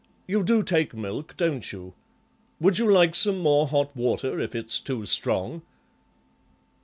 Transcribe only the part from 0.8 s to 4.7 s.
milk, don't you? Would you like some more hot water, if